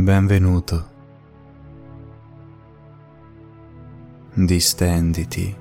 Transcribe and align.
Benvenuto. 0.00 0.88
Distenditi 4.32 5.54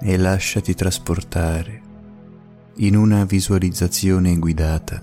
e 0.00 0.16
lasciati 0.16 0.74
trasportare 0.74 1.82
in 2.76 2.94
una 2.94 3.24
visualizzazione 3.24 4.38
guidata 4.38 5.02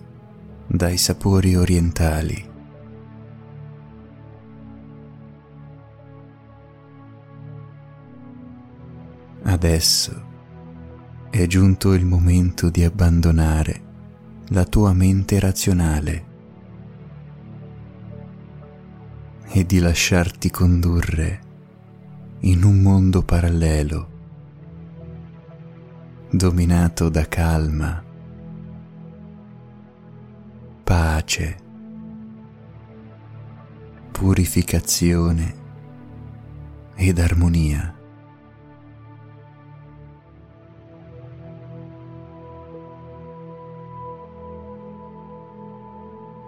dai 0.67 0.95
sapori 0.95 1.57
orientali. 1.57 2.49
Adesso 9.43 10.27
è 11.29 11.45
giunto 11.45 11.91
il 11.91 12.05
momento 12.05 12.69
di 12.69 12.85
abbandonare 12.85 13.81
la 14.51 14.63
tua 14.63 14.93
mente 14.93 15.39
razionale 15.39 16.28
e 19.51 19.65
di 19.65 19.79
lasciarti 19.79 20.51
condurre 20.51 21.47
in 22.41 22.63
un 22.63 22.81
mondo 22.81 23.23
parallelo, 23.23 24.09
dominato 26.29 27.09
da 27.09 27.27
calma, 27.27 28.03
pace, 30.83 31.57
purificazione 34.11 35.55
ed 36.95 37.17
armonia. 37.17 37.95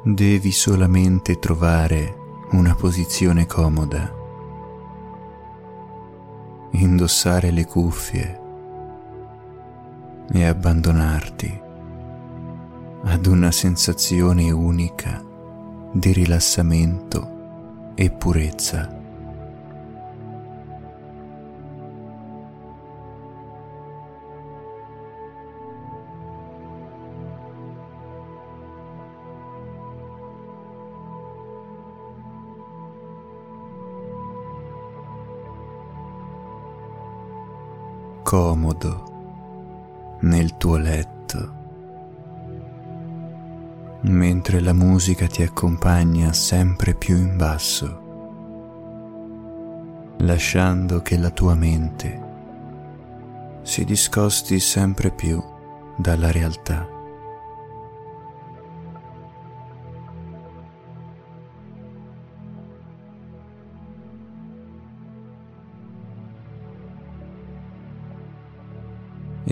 Devi 0.03 0.51
solamente 0.51 1.39
trovare 1.39 2.20
una 2.51 2.75
posizione 2.75 3.45
comoda, 3.45 4.13
indossare 6.71 7.49
le 7.51 7.65
cuffie 7.65 8.39
e 10.33 10.45
abbandonarti 10.45 11.61
ad 13.03 13.25
una 13.25 13.51
sensazione 13.51 14.51
unica 14.51 15.23
di 15.93 16.11
rilassamento 16.11 17.93
e 17.95 18.11
purezza. 18.11 19.00
Comodo 38.31 40.19
nel 40.21 40.55
tuo 40.55 40.77
letto, 40.77 41.53
mentre 44.03 44.61
la 44.61 44.71
musica 44.71 45.27
ti 45.27 45.43
accompagna 45.43 46.31
sempre 46.31 46.93
più 46.93 47.17
in 47.17 47.35
basso, 47.35 47.99
lasciando 50.19 51.01
che 51.01 51.17
la 51.17 51.31
tua 51.31 51.55
mente 51.55 52.21
si 53.63 53.83
discosti 53.83 54.61
sempre 54.61 55.11
più 55.11 55.43
dalla 55.97 56.31
realtà. 56.31 56.90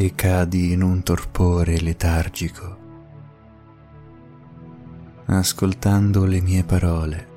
E 0.02 0.16
cadi 0.16 0.72
in 0.72 0.82
un 0.82 1.04
torpore 1.04 1.78
letargico, 1.82 2.78
ascoltando 5.26 6.24
le 6.24 6.40
mie 6.40 6.64
parole 6.64 7.28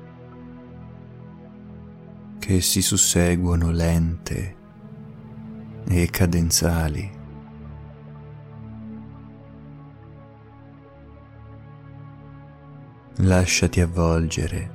che 2.39 2.61
si 2.61 2.81
susseguono 2.81 3.69
lente 3.69 4.55
e 5.89 6.09
cadenzali. 6.09 7.11
Lasciati 13.15 13.81
avvolgere 13.81 14.71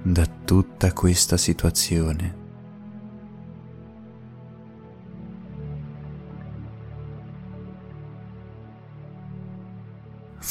da 0.00 0.24
tutta 0.24 0.94
questa 0.94 1.36
situazione. 1.36 2.43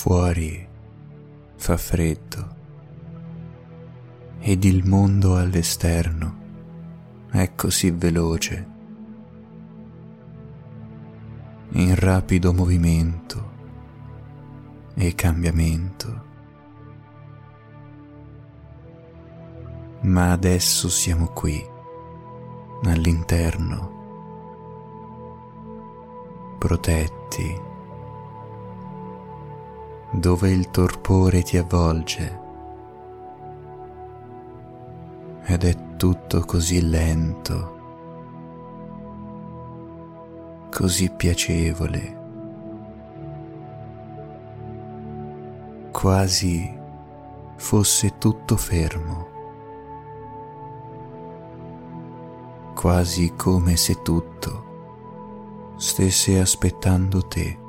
Fuori 0.04 0.68
fa 1.56 1.78
freddo 1.78 2.56
ed 4.40 4.66
il 4.66 4.86
mondo 4.86 5.38
all'esterno 5.38 6.36
è 7.32 7.56
così 7.56 7.90
veloce, 7.92 8.68
in 11.70 11.96
rapido 11.96 12.52
movimento 12.52 13.52
e 14.96 15.16
cambiamento. 15.16 16.24
Ma 20.02 20.34
adesso 20.34 20.90
siamo 20.90 21.28
qui, 21.28 21.66
all'interno, 22.84 23.92
protetti 26.60 27.72
dove 30.16 30.52
il 30.52 30.70
torpore 30.70 31.42
ti 31.42 31.58
avvolge 31.58 32.40
ed 35.46 35.64
è 35.64 35.96
tutto 35.98 36.42
così 36.42 36.88
lento, 36.88 37.80
così 40.72 41.10
piacevole, 41.10 42.22
quasi 45.92 46.80
fosse 47.56 48.18
tutto 48.20 48.56
fermo, 48.56 49.28
quasi 52.76 53.34
come 53.36 53.76
se 53.78 54.00
tutto 54.04 54.72
stesse 55.78 56.40
aspettando 56.40 57.26
te. 57.26 57.63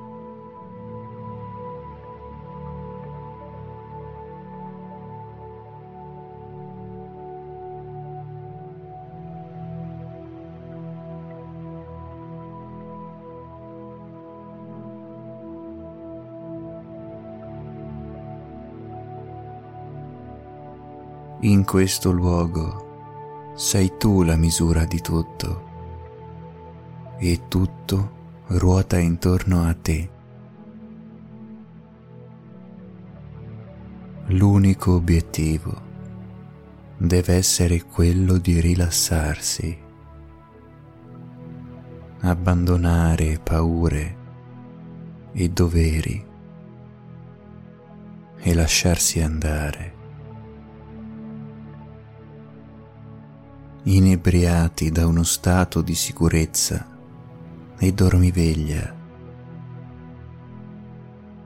Questo 21.74 22.12
luogo 22.12 23.52
sei 23.56 23.96
tu 23.98 24.22
la 24.22 24.36
misura 24.36 24.84
di 24.84 25.00
tutto 25.00 25.62
e 27.18 27.48
tutto 27.48 28.42
ruota 28.46 28.96
intorno 28.96 29.64
a 29.64 29.74
te. 29.74 30.08
L'unico 34.26 34.92
obiettivo 34.92 35.82
deve 36.96 37.34
essere 37.34 37.82
quello 37.82 38.38
di 38.38 38.60
rilassarsi, 38.60 39.76
abbandonare 42.20 43.40
paure 43.42 44.16
e 45.32 45.48
doveri 45.48 46.24
e 48.36 48.54
lasciarsi 48.54 49.20
andare. 49.20 49.93
Inebriati 53.86 54.90
da 54.90 55.06
uno 55.06 55.24
stato 55.24 55.82
di 55.82 55.94
sicurezza 55.94 56.88
e 57.78 57.92
dormiveglia 57.92 58.96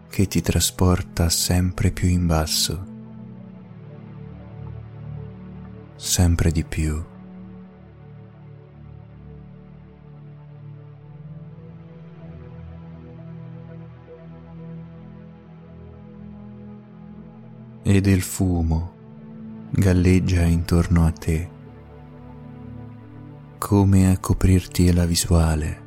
che 0.08 0.26
ti 0.28 0.40
trasporta 0.40 1.30
sempre 1.30 1.90
più 1.90 2.06
in 2.06 2.28
basso, 2.28 2.86
sempre 5.96 6.52
di 6.52 6.62
più. 6.62 7.04
Ed 17.82 18.06
il 18.06 18.22
fumo 18.22 18.94
galleggia 19.70 20.42
intorno 20.42 21.04
a 21.04 21.10
te, 21.10 21.56
come 23.58 24.10
a 24.10 24.18
coprirti 24.18 24.92
la 24.92 25.04
visuale. 25.04 25.86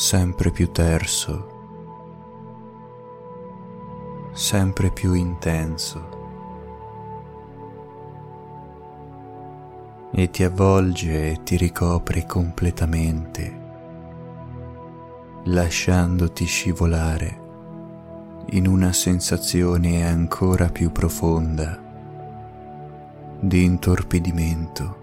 sempre 0.00 0.50
più 0.50 0.72
terso, 0.72 1.46
sempre 4.32 4.90
più 4.90 5.12
intenso. 5.12 6.08
E 10.10 10.30
ti 10.30 10.42
avvolge 10.42 11.32
e 11.32 11.42
ti 11.42 11.56
ricopre 11.58 12.24
completamente, 12.24 13.60
lasciandoti 15.44 16.46
scivolare 16.46 17.39
in 18.52 18.66
una 18.66 18.92
sensazione 18.92 20.04
ancora 20.04 20.70
più 20.70 20.90
profonda 20.90 21.78
di 23.38 23.64
intorpidimento 23.64 24.96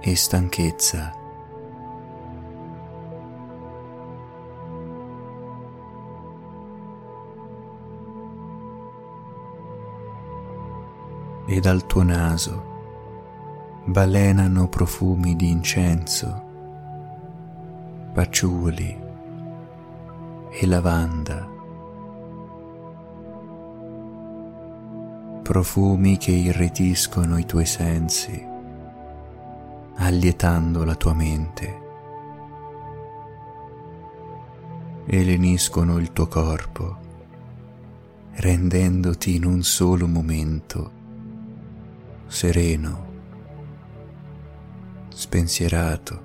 e 0.00 0.14
stanchezza. 0.14 1.14
e 11.50 11.60
dal 11.60 11.86
tuo 11.86 12.02
naso 12.02 12.62
balenano 13.86 14.68
profumi 14.68 15.34
di 15.34 15.48
incenso, 15.48 16.42
paciuli 18.12 18.94
e 20.50 20.66
lavanda. 20.66 21.57
Profumi 25.48 26.18
che 26.18 26.32
irretiscono 26.32 27.38
i 27.38 27.46
tuoi 27.46 27.64
sensi, 27.64 28.46
allietando 29.94 30.84
la 30.84 30.94
tua 30.94 31.14
mente. 31.14 31.80
E 35.06 35.24
leniscono 35.24 35.96
il 35.96 36.12
tuo 36.12 36.26
corpo, 36.26 36.98
rendendoti 38.32 39.36
in 39.36 39.46
un 39.46 39.62
solo 39.62 40.06
momento 40.06 40.90
sereno, 42.26 43.06
spensierato, 45.08 46.22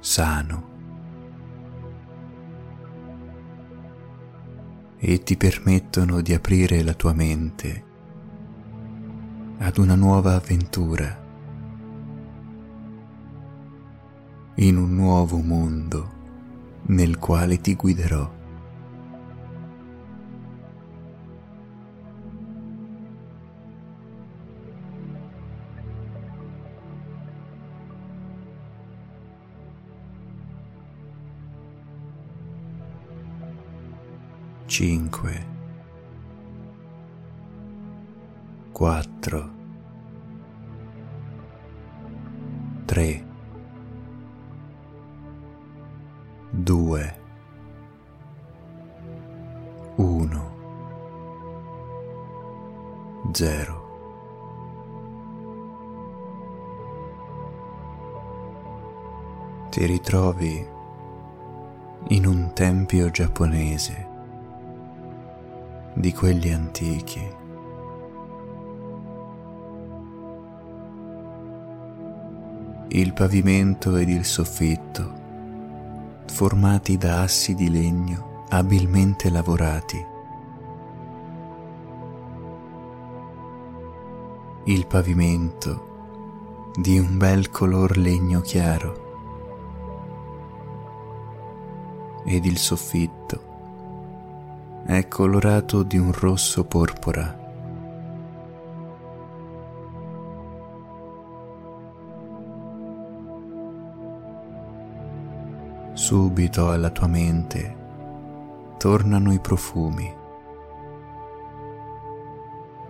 sano 0.00 0.75
e 4.98 5.22
ti 5.22 5.36
permettono 5.36 6.20
di 6.20 6.32
aprire 6.32 6.82
la 6.82 6.94
tua 6.94 7.12
mente 7.12 7.84
ad 9.58 9.78
una 9.78 9.94
nuova 9.94 10.34
avventura 10.34 11.24
in 14.56 14.76
un 14.76 14.94
nuovo 14.94 15.38
mondo 15.38 16.14
nel 16.86 17.18
quale 17.18 17.60
ti 17.60 17.74
guiderò. 17.74 18.35
Cinque, 34.76 35.46
quattro, 38.72 39.50
tre, 42.84 43.24
due, 46.50 47.20
uno, 49.94 50.56
zero. 53.32 53.84
Ti 59.70 59.86
ritrovi 59.86 60.68
in 62.08 62.26
un 62.26 62.52
tempio 62.52 63.08
giapponese 63.08 64.15
di 65.96 66.12
quelli 66.12 66.52
antichi. 66.52 67.26
Il 72.88 73.12
pavimento 73.14 73.96
ed 73.96 74.10
il 74.10 74.26
soffitto, 74.26 75.12
formati 76.26 76.98
da 76.98 77.22
assi 77.22 77.54
di 77.54 77.70
legno 77.70 78.44
abilmente 78.50 79.30
lavorati. 79.30 80.04
Il 84.64 84.86
pavimento 84.86 86.74
di 86.74 86.98
un 86.98 87.16
bel 87.16 87.48
color 87.50 87.96
legno 87.96 88.42
chiaro 88.42 89.04
ed 92.26 92.44
il 92.44 92.58
soffitto 92.58 93.15
è 94.86 95.08
colorato 95.08 95.82
di 95.82 95.98
un 95.98 96.12
rosso 96.12 96.64
porpora. 96.64 97.44
Subito 105.92 106.70
alla 106.70 106.90
tua 106.90 107.08
mente 107.08 107.76
tornano 108.78 109.32
i 109.32 109.40
profumi, 109.40 110.14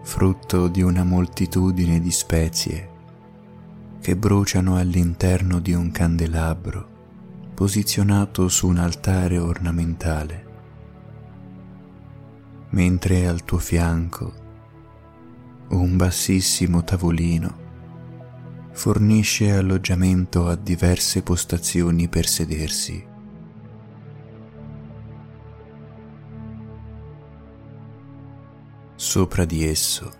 frutto 0.02 0.68
di 0.68 0.82
una 0.82 1.02
moltitudine 1.02 1.98
di 1.98 2.10
spezie 2.10 2.90
che 4.02 4.16
bruciano 4.16 4.76
all'interno 4.76 5.60
di 5.60 5.72
un 5.72 5.90
candelabro 5.90 6.94
posizionato 7.54 8.48
su 8.48 8.68
un 8.68 8.76
altare 8.76 9.38
ornamentale 9.38 10.45
mentre 12.76 13.26
al 13.26 13.42
tuo 13.42 13.56
fianco 13.56 14.34
un 15.68 15.96
bassissimo 15.96 16.84
tavolino 16.84 17.64
fornisce 18.72 19.50
alloggiamento 19.50 20.46
a 20.46 20.56
diverse 20.56 21.22
postazioni 21.22 22.06
per 22.08 22.26
sedersi. 22.26 23.06
Sopra 28.94 29.46
di 29.46 29.64
esso 29.64 30.12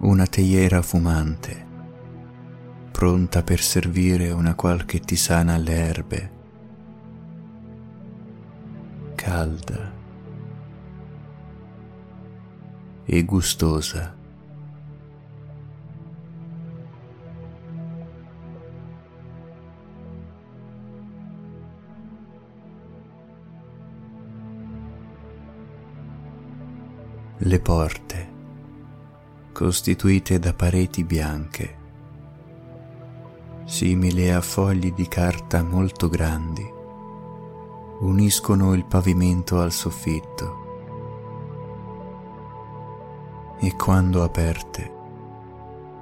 una 0.00 0.26
teiera 0.26 0.82
fumante, 0.82 1.66
pronta 2.90 3.42
per 3.42 3.62
servire 3.62 4.32
una 4.32 4.54
qualche 4.54 5.00
tisana 5.00 5.54
alle 5.54 5.72
erbe, 5.72 6.30
calda 9.14 9.97
e 13.10 13.24
gustosa. 13.24 14.14
Le 27.38 27.60
porte, 27.60 28.28
costituite 29.52 30.38
da 30.38 30.52
pareti 30.52 31.02
bianche, 31.02 31.76
simili 33.64 34.28
a 34.28 34.42
fogli 34.42 34.92
di 34.92 35.08
carta 35.08 35.62
molto 35.62 36.10
grandi, 36.10 36.66
uniscono 38.00 38.74
il 38.74 38.84
pavimento 38.84 39.60
al 39.60 39.72
soffitto 39.72 40.67
e 43.60 43.74
quando 43.74 44.22
aperte 44.22 44.96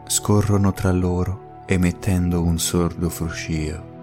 scorrono 0.06 0.72
tra 0.72 0.92
loro 0.92 1.62
emettendo 1.66 2.42
un 2.42 2.58
sordo 2.58 3.08
fruscio. 3.08 3.94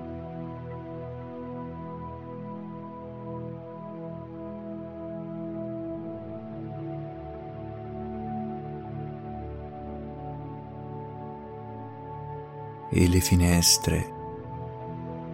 e 12.95 13.07
le 13.07 13.21
finestre, 13.21 14.13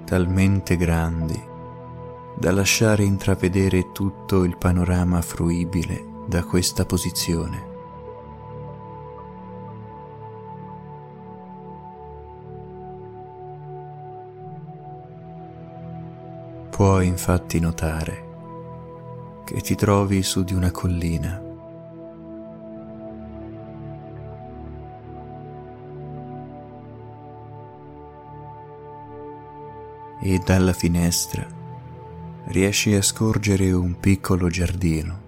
talmente 0.05 0.77
grandi 0.77 1.47
da 2.37 2.53
lasciare 2.53 3.03
intravedere 3.03 3.91
tutto 3.91 4.45
il 4.45 4.55
panorama 4.55 5.21
fruibile 5.21 6.23
da 6.25 6.45
questa 6.45 6.85
posizione. 6.85 7.68
Puoi 16.79 17.07
infatti 17.07 17.59
notare 17.59 18.27
che 19.43 19.59
ti 19.59 19.75
trovi 19.75 20.23
su 20.23 20.45
di 20.45 20.53
una 20.53 20.71
collina. 20.71 21.41
E 30.21 30.41
dalla 30.45 30.71
finestra 30.71 31.45
riesci 32.45 32.93
a 32.93 33.01
scorgere 33.01 33.73
un 33.73 33.99
piccolo 33.99 34.47
giardino 34.47 35.19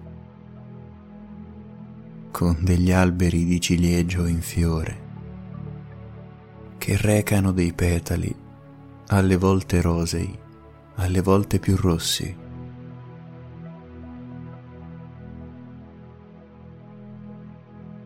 con 2.30 2.56
degli 2.62 2.92
alberi 2.92 3.44
di 3.44 3.60
ciliegio 3.60 4.24
in 4.24 4.40
fiore 4.40 5.00
che 6.78 6.96
recano 6.96 7.52
dei 7.52 7.74
petali 7.74 8.34
alle 9.08 9.36
volte 9.36 9.82
rosei, 9.82 10.41
alle 10.96 11.20
volte 11.20 11.58
più 11.58 11.76
rossi. 11.76 12.40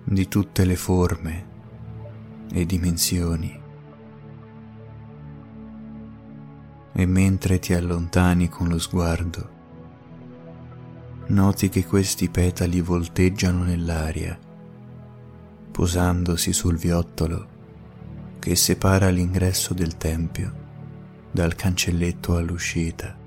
di 0.09 0.28
tutte 0.28 0.64
le 0.64 0.76
forme 0.76 1.47
e 2.52 2.64
dimensioni. 2.64 3.64
e 6.99 7.05
mentre 7.05 7.59
ti 7.59 7.75
allontani 7.75 8.49
con 8.49 8.69
lo 8.69 8.78
sguardo, 8.78 9.50
noti 11.26 11.69
che 11.69 11.85
questi 11.85 12.31
petali 12.31 12.81
volteggiano 12.81 13.64
nell'aria, 13.64 14.38
posandosi 15.71 16.55
sul 16.55 16.78
viottolo 16.78 17.55
che 18.38 18.57
separa 18.57 19.11
l'ingresso 19.11 19.75
del 19.75 19.99
tempio 19.99 20.64
dal 21.30 21.54
cancelletto 21.54 22.37
all'uscita. 22.37 23.25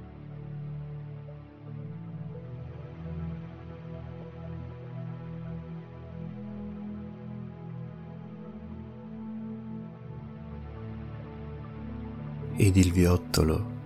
ed 12.60 12.76
il 12.76 12.92
viottolo 12.92 13.78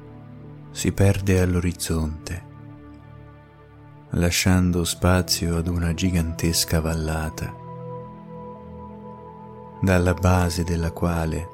si 0.72 0.92
perde 0.92 1.40
all'orizzonte, 1.40 2.44
lasciando 4.14 4.84
spazio 4.84 5.58
ad 5.58 5.68
una 5.68 5.94
gigantesca 5.94 6.82
vallata, 6.82 7.54
dalla 9.80 10.16
base 10.16 10.64
della 10.64 10.92
quale 10.92 11.53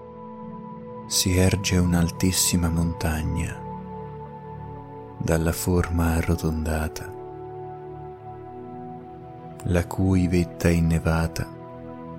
si 1.09 1.35
erge 1.35 1.75
un'altissima 1.77 2.69
montagna, 2.69 3.59
dalla 5.17 5.51
forma 5.51 6.13
arrotondata, 6.13 7.11
la 9.63 9.87
cui 9.87 10.27
vetta 10.27 10.69
innevata 10.69 11.47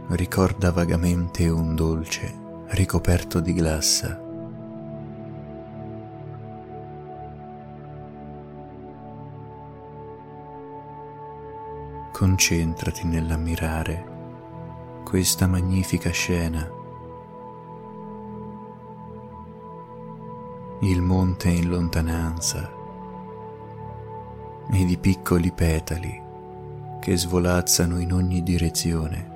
ricorda 0.09 0.73
vagamente 0.73 1.49
un 1.49 1.77
dolce 1.77 2.35
ricoperto 2.71 3.39
di 3.39 3.53
glassa 3.53 4.21
concentrati 12.11 13.07
nell'ammirare 13.07 14.05
questa 15.05 15.47
magnifica 15.47 16.11
scena. 16.11 16.80
Il 20.83 21.03
monte 21.03 21.51
in 21.51 21.69
lontananza 21.69 22.71
ed 24.73 24.89
i 24.89 24.97
piccoli 24.97 25.53
petali 25.53 26.19
che 27.01 27.19
svolazzano 27.19 27.99
in 27.99 28.15
ogni 28.15 28.43
direzione, 28.43 29.31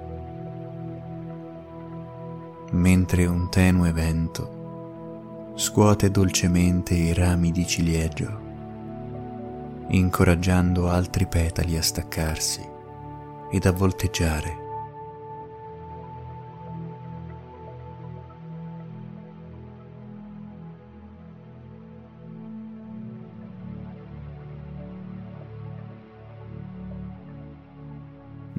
mentre 2.70 3.26
un 3.26 3.50
tenue 3.50 3.92
vento 3.92 5.52
scuote 5.54 6.10
dolcemente 6.10 6.94
i 6.94 7.12
rami 7.12 7.52
di 7.52 7.66
ciliegio, 7.66 8.40
incoraggiando 9.88 10.88
altri 10.88 11.26
petali 11.26 11.76
a 11.76 11.82
staccarsi 11.82 12.66
ed 13.50 13.66
a 13.66 13.70
volteggiare. 13.70 14.63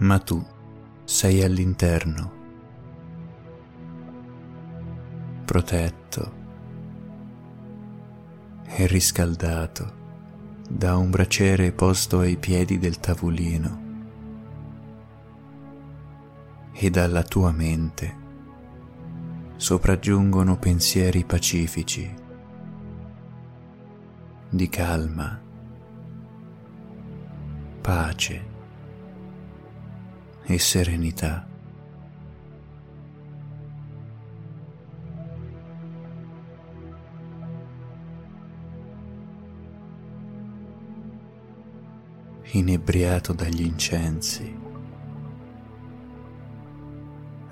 Ma 0.06 0.20
tu 0.20 0.40
sei 1.04 1.42
all'interno, 1.42 2.32
protetto 5.46 6.34
e 8.66 8.86
riscaldato 8.86 9.94
da 10.70 10.96
un 10.96 11.10
braciere 11.10 11.72
posto 11.72 12.20
ai 12.20 12.38
piedi 12.38 12.78
del 12.78 13.00
tavolino 13.00 13.82
e 16.72 16.90
dalla 16.92 17.24
tua 17.24 17.52
mente 17.52 18.16
sopraggiungono 19.56 20.60
pensieri 20.60 21.26
pacifici, 21.26 22.14
di 24.50 24.70
calma, 24.70 25.42
pace 27.82 28.54
e 30.46 30.60
serenità. 30.60 31.48
inebriato 42.52 43.34
dagli 43.34 43.66
incensi 43.66 44.64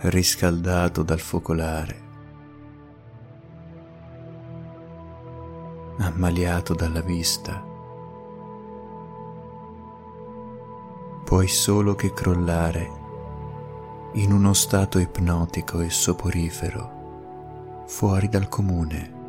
riscaldato 0.09 1.01
dal 1.01 1.19
focolare, 1.19 2.01
ammaliato 5.99 6.73
dalla 6.73 7.01
vista, 7.01 7.72
puoi 11.33 11.47
solo 11.47 11.95
che 11.95 12.13
crollare 12.13 12.91
in 14.13 14.31
uno 14.31 14.53
stato 14.53 14.99
ipnotico 14.99 15.79
e 15.79 15.89
soporifero 15.89 17.85
fuori 17.87 18.29
dal 18.29 18.47
comune. 18.47 19.21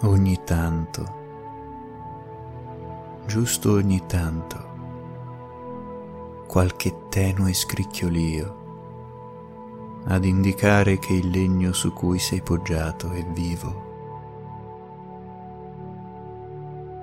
ogni 0.00 0.40
tanto, 0.44 1.14
giusto 3.26 3.72
ogni 3.72 4.02
tanto, 4.06 4.73
qualche 6.54 7.08
tenue 7.08 7.52
scricchiolio 7.52 8.62
ad 10.04 10.24
indicare 10.24 11.00
che 11.00 11.14
il 11.14 11.28
legno 11.28 11.72
su 11.72 11.92
cui 11.92 12.20
sei 12.20 12.42
poggiato 12.42 13.10
è 13.10 13.24
vivo, 13.24 13.82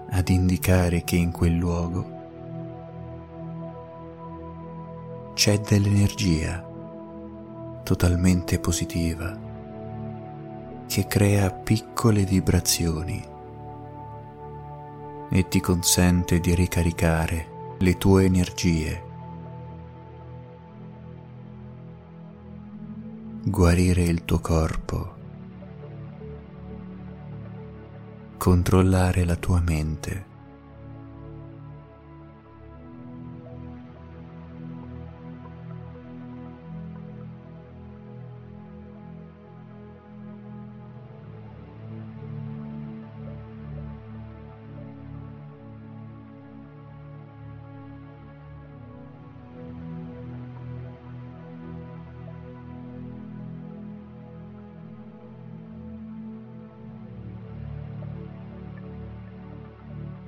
ad 0.10 0.30
indicare 0.30 1.04
che 1.04 1.18
in 1.18 1.34
quel 1.34 1.54
luogo 1.54 2.06
c'è 5.34 5.60
dell'energia 5.60 6.66
totalmente 7.84 8.58
positiva 8.58 9.38
che 10.88 11.08
crea 11.08 11.52
piccole 11.52 12.24
vibrazioni 12.24 13.22
e 15.30 15.48
ti 15.50 15.60
consente 15.60 16.40
di 16.40 16.56
ricaricare 16.56 17.76
le 17.80 17.98
tue 17.98 18.24
energie, 18.24 19.10
guarire 23.52 24.04
il 24.04 24.24
tuo 24.24 24.40
corpo, 24.40 25.14
controllare 28.38 29.26
la 29.26 29.36
tua 29.36 29.60
mente 29.60 30.31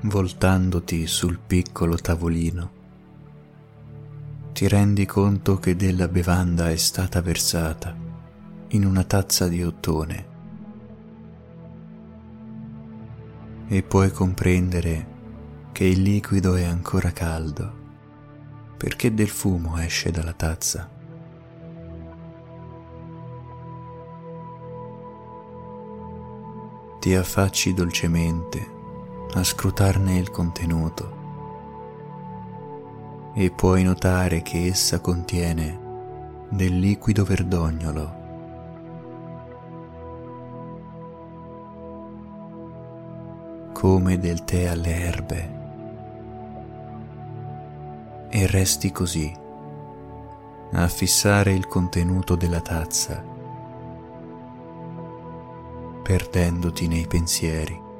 voltandoti 0.03 1.07
sul 1.07 1.39
piccolo 1.39 1.95
tavolino, 1.95 2.71
ti 4.51 4.67
rendi 4.67 5.05
conto 5.05 5.57
che 5.59 5.77
della 5.77 6.09
bevanda 6.09 6.69
è 6.69 6.75
stata 6.75 7.21
versata 7.21 7.95
in 8.69 8.85
una 8.85 9.05
tazza 9.05 9.47
di 9.47 9.63
ottone 9.63 10.31
e 13.67 13.81
puoi 13.81 14.11
comprendere 14.11 15.07
che 15.71 15.85
il 15.85 16.01
liquido 16.01 16.55
è 16.55 16.63
ancora 16.63 17.11
caldo 17.11 17.81
perché 18.75 19.13
del 19.13 19.29
fumo 19.29 19.77
esce 19.77 20.11
dalla 20.11 20.33
tazza. 20.33 20.89
Ti 26.99 27.15
affacci 27.15 27.73
dolcemente 27.73 28.81
a 29.33 29.43
scrutarne 29.43 30.17
il 30.17 30.29
contenuto 30.31 31.21
e 33.33 33.49
puoi 33.51 33.83
notare 33.83 34.41
che 34.41 34.67
essa 34.67 34.99
contiene 34.99 35.79
del 36.49 36.77
liquido 36.77 37.23
verdognolo. 37.23 38.21
come 43.83 44.17
del 44.17 44.45
tè 44.45 44.67
alle 44.67 44.95
erbe 44.95 45.53
e 48.29 48.47
resti 48.47 48.93
così 48.93 49.29
a 50.71 50.87
fissare 50.87 51.51
il 51.51 51.67
contenuto 51.67 52.35
della 52.35 52.61
tazza, 52.61 53.21
perdendoti 56.01 56.87
nei 56.87 57.05
pensieri. 57.07 57.91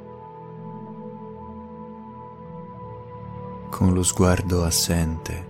Con 3.74 3.92
lo 3.92 4.04
sguardo 4.04 4.62
assente, 4.62 5.46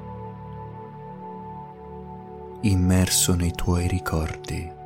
immerso 2.63 3.35
nei 3.35 3.53
tuoi 3.53 3.87
ricordi. 3.87 4.84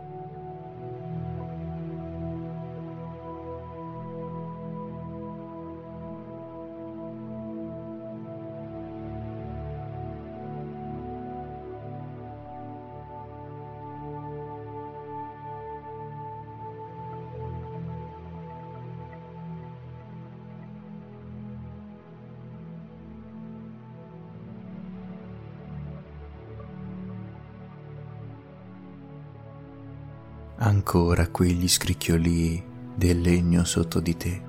Ancora 30.90 31.28
quegli 31.28 31.68
scricchiolii 31.68 32.64
del 32.94 33.20
legno 33.20 33.62
sotto 33.64 34.00
di 34.00 34.16
te, 34.16 34.42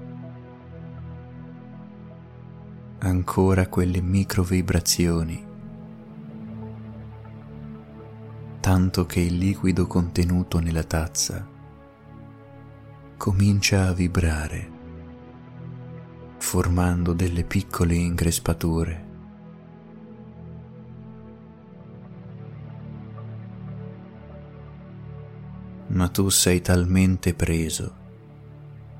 ancora 2.99 3.67
quelle 3.67 3.99
micro 3.99 4.43
vibrazioni, 4.43 5.45
tanto 8.61 9.05
che 9.05 9.19
il 9.19 9.35
liquido 9.35 9.85
contenuto 9.85 10.59
nella 10.59 10.85
tazza 10.85 11.45
comincia 13.17 13.87
a 13.87 13.91
vibrare, 13.91 14.71
formando 16.37 17.11
delle 17.11 17.43
piccole 17.43 17.95
increspature 17.95 19.08
tu 26.19 26.27
sei 26.27 26.59
talmente 26.59 27.33
preso 27.33 27.95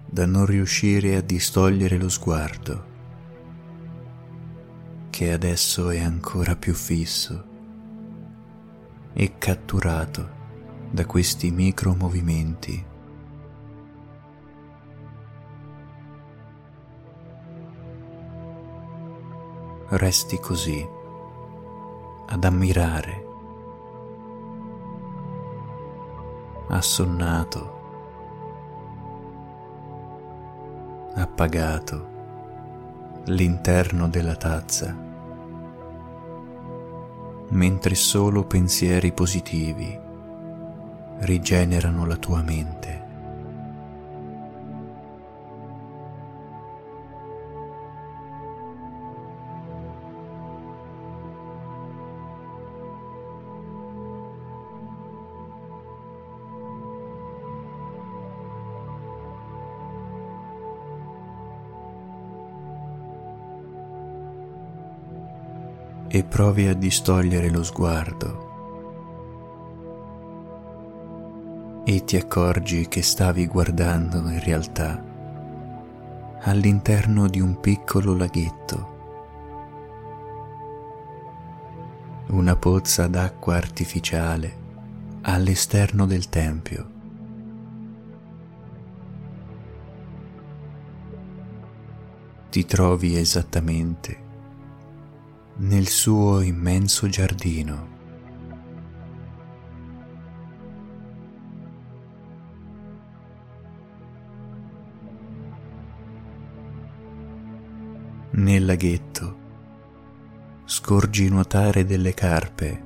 da 0.05 0.25
non 0.25 0.45
riuscire 0.45 1.17
a 1.17 1.21
distogliere 1.21 1.97
lo 1.97 2.07
sguardo 2.07 2.85
che 5.09 5.33
adesso 5.33 5.89
è 5.89 5.99
ancora 5.99 6.55
più 6.55 6.73
fisso 6.73 7.43
e 9.11 9.37
catturato 9.37 10.29
da 10.91 11.05
questi 11.05 11.51
micro 11.51 11.93
movimenti. 11.93 12.85
Resti 19.89 20.37
così 20.37 20.87
ad 22.27 22.43
ammirare 22.45 23.28
assonnato, 26.69 27.77
appagato 31.15 32.17
l'interno 33.25 34.07
della 34.07 34.35
tazza, 34.35 34.95
mentre 37.49 37.95
solo 37.95 38.45
pensieri 38.45 39.11
positivi 39.11 39.99
rigenerano 41.19 42.05
la 42.05 42.15
tua 42.17 42.41
mente. 42.41 42.98
E 66.19 66.23
provi 66.25 66.67
a 66.67 66.73
distogliere 66.73 67.49
lo 67.49 67.63
sguardo 67.63 68.47
e 71.85 72.03
ti 72.03 72.17
accorgi 72.17 72.89
che 72.89 73.01
stavi 73.01 73.47
guardando 73.47 74.17
in 74.17 74.43
realtà 74.43 75.01
all'interno 76.41 77.29
di 77.29 77.39
un 77.39 77.61
piccolo 77.61 78.17
laghetto, 78.17 78.97
una 82.27 82.57
pozza 82.57 83.07
d'acqua 83.07 83.55
artificiale 83.55 84.57
all'esterno 85.21 86.05
del 86.05 86.27
tempio. 86.27 86.97
Ti 92.49 92.65
trovi 92.65 93.15
esattamente 93.15 94.27
nel 95.61 95.87
suo 95.87 96.39
immenso 96.39 97.09
giardino. 97.09 97.97
Nel 108.31 108.65
laghetto 108.65 109.37
scorgi 110.63 111.27
nuotare 111.27 111.83
delle 111.83 112.13
carpe 112.13 112.83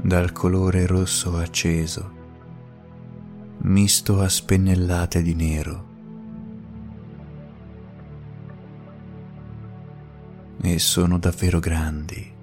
dal 0.00 0.30
colore 0.30 0.86
rosso 0.86 1.36
acceso, 1.36 2.12
misto 3.62 4.20
a 4.20 4.28
spennellate 4.28 5.22
di 5.22 5.34
nero. 5.34 5.85
E 10.66 10.80
sono 10.80 11.16
davvero 11.16 11.60
grandi 11.60 12.34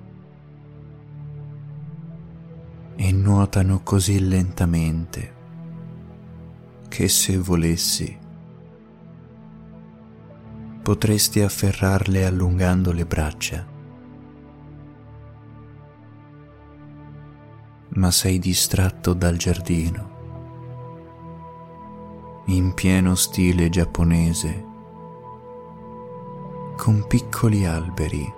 e 2.95 3.12
nuotano 3.12 3.81
così 3.83 4.17
lentamente 4.25 5.33
che 6.88 7.09
se 7.09 7.38
volessi 7.38 8.17
potresti 10.81 11.41
afferrarle 11.41 12.25
allungando 12.25 12.93
le 12.93 13.05
braccia. 13.05 13.67
Ma 17.89 18.09
sei 18.09 18.39
distratto 18.39 19.12
dal 19.13 19.36
giardino, 19.36 20.12
in 22.45 22.73
pieno 22.73 23.15
stile 23.15 23.67
giapponese, 23.67 24.71
con 26.75 27.05
piccoli 27.07 27.65
alberi, 27.65 28.31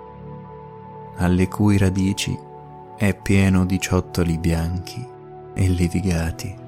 alle 1.16 1.48
cui 1.48 1.78
radici 1.78 2.38
è 2.96 3.14
pieno 3.14 3.64
di 3.64 3.80
ciottoli 3.80 4.38
bianchi 4.38 5.06
e 5.54 5.68
levigati. 5.68 6.64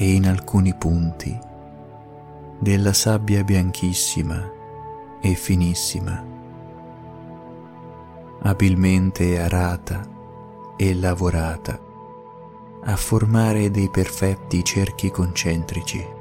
e 0.00 0.12
in 0.12 0.28
alcuni 0.28 0.72
punti 0.76 1.36
della 2.60 2.92
sabbia 2.92 3.42
bianchissima 3.42 4.48
e 5.20 5.34
finissima, 5.34 6.24
abilmente 8.42 9.40
arata 9.40 10.06
e 10.76 10.94
lavorata 10.94 11.87
a 12.84 12.96
formare 12.96 13.70
dei 13.70 13.90
perfetti 13.90 14.64
cerchi 14.64 15.10
concentrici. 15.10 16.16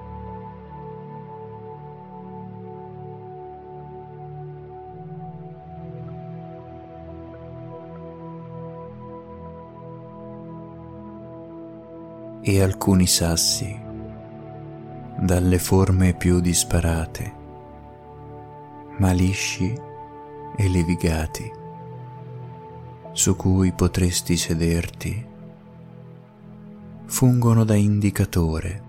e 12.49 12.61
alcuni 12.61 13.05
sassi 13.07 13.77
dalle 15.19 15.59
forme 15.59 16.13
più 16.13 16.39
disparate, 16.39 17.33
ma 18.99 19.11
lisci 19.11 19.77
e 20.55 20.69
levigati, 20.69 21.51
su 23.11 23.35
cui 23.35 23.73
potresti 23.73 24.37
sederti, 24.37 25.26
fungono 27.09 27.63
da 27.63 27.73
indicatore 27.73 28.83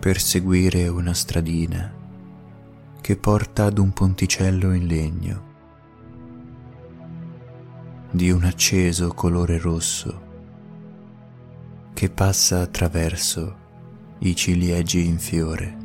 per 0.00 0.18
seguire 0.18 0.88
una 0.88 1.12
stradina 1.12 1.92
che 3.00 3.16
porta 3.16 3.66
ad 3.66 3.78
un 3.78 3.92
ponticello 3.92 4.72
in 4.72 4.86
legno 4.86 5.48
di 8.10 8.30
un 8.30 8.44
acceso 8.44 9.12
colore 9.12 9.58
rosso 9.58 10.28
che 11.92 12.08
passa 12.08 12.62
attraverso 12.62 13.56
i 14.20 14.34
ciliegi 14.34 15.04
in 15.04 15.18
fiore. 15.18 15.79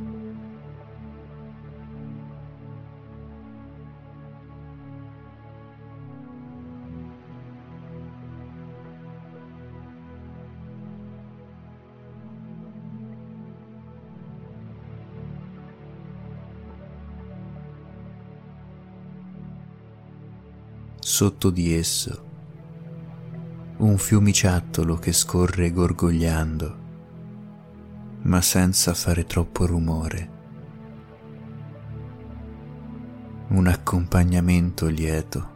Sotto 21.17 21.49
di 21.49 21.73
esso. 21.73 22.23
Un 23.77 23.97
fiumiciattolo 23.97 24.97
che 24.97 25.13
scorre 25.13 25.71
gorgogliando, 25.71 26.75
ma 28.23 28.41
senza 28.41 28.93
fare 28.93 29.23
troppo 29.23 29.65
rumore. 29.65 30.29
Un 33.47 33.65
accompagnamento 33.65 34.87
lieto, 34.87 35.49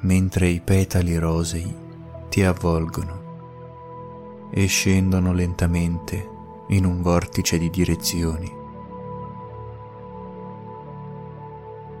mentre 0.00 0.48
i 0.48 0.60
petali 0.60 1.16
rosei 1.16 1.74
ti 2.28 2.42
avvolgono 2.42 4.50
e 4.52 4.66
scendono 4.66 5.32
lentamente 5.32 6.28
in 6.68 6.84
un 6.84 7.00
vortice 7.00 7.56
di 7.56 7.70
direzioni, 7.70 8.57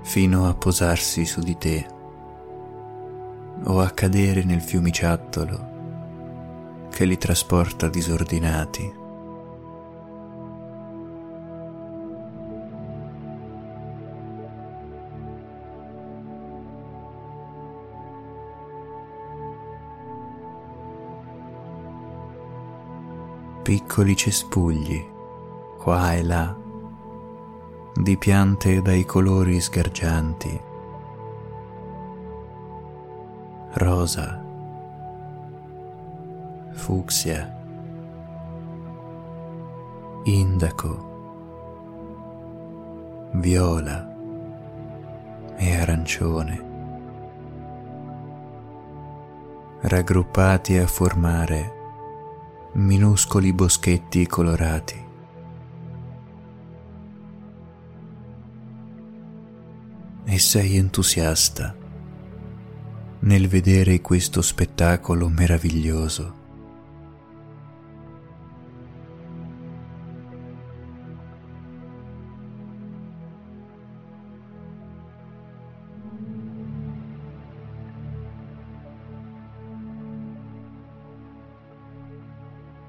fino 0.02 0.48
a 0.48 0.54
posarsi 0.54 1.24
su 1.24 1.40
di 1.40 1.56
te 1.56 1.86
o 3.64 3.80
a 3.80 3.90
cadere 3.90 4.44
nel 4.44 4.60
fiumiciattolo 4.60 5.76
che 6.90 7.04
li 7.04 7.16
trasporta 7.16 7.88
disordinati. 7.88 9.06
Piccoli 23.62 24.16
cespugli, 24.16 25.06
qua 25.76 26.14
e 26.14 26.22
là, 26.22 26.56
di 28.00 28.16
piante 28.16 28.80
dai 28.80 29.04
colori 29.04 29.60
sgargianti. 29.60 30.60
Rosa, 33.72 34.40
fucsia, 36.72 37.60
indaco, 40.24 41.06
viola. 43.32 44.06
E 45.60 45.76
arancione, 45.76 46.64
raggruppati 49.80 50.78
a 50.78 50.86
formare 50.86 51.72
minuscoli 52.74 53.52
boschetti 53.52 54.24
colorati. 54.28 55.07
E 60.30 60.38
sei 60.38 60.76
entusiasta 60.76 61.74
nel 63.20 63.48
vedere 63.48 64.02
questo 64.02 64.42
spettacolo 64.42 65.26
meraviglioso. 65.30 66.34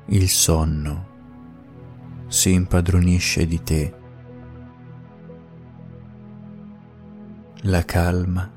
Il 0.07 0.27
sonno 0.27 1.07
si 2.27 2.51
impadronisce 2.51 3.47
di 3.47 3.63
te. 3.63 3.98
La 7.63 7.83
calma 7.83 8.49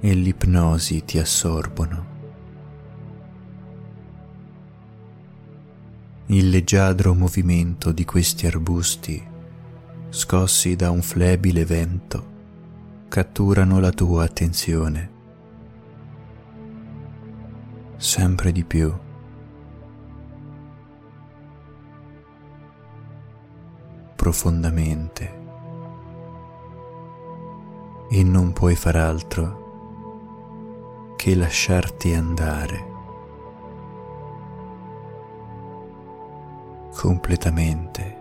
e 0.00 0.12
l'ipnosi 0.12 1.02
ti 1.02 1.18
assorbono. 1.18 2.06
Il 6.26 6.50
leggiadro 6.50 7.14
movimento 7.14 7.90
di 7.92 8.04
questi 8.04 8.46
arbusti, 8.46 9.26
scossi 10.10 10.76
da 10.76 10.90
un 10.90 11.00
flebile 11.00 11.64
vento, 11.64 12.26
catturano 13.08 13.80
la 13.80 13.92
tua 13.92 14.24
attenzione. 14.24 15.10
Sempre 17.96 18.52
di 18.52 18.64
più. 18.64 18.94
Profondamente. 24.16 25.39
E 28.12 28.24
non 28.24 28.52
puoi 28.52 28.74
far 28.74 28.96
altro 28.96 31.14
che 31.14 31.36
lasciarti 31.36 32.12
andare 32.12 32.88
completamente. 36.92 38.18